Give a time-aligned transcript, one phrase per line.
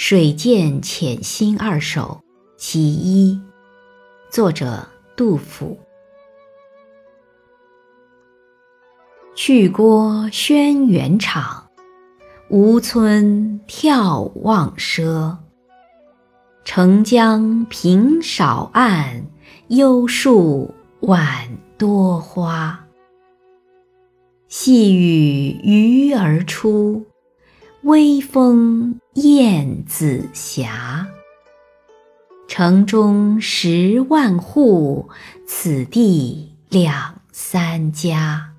[0.00, 2.20] 水涧潜心二首·
[2.56, 3.36] 其一，
[4.30, 4.86] 作者
[5.16, 5.76] 杜甫。
[9.34, 11.68] 去郭轩辕场，
[12.48, 15.36] 吴村眺望奢。
[16.64, 19.26] 澄江平少暗，
[19.66, 22.86] 幽树晚多花。
[24.46, 27.04] 细雨鱼儿出。
[27.82, 30.68] 微风燕子斜，
[32.48, 35.08] 城中十万户，
[35.46, 38.52] 此地两三家。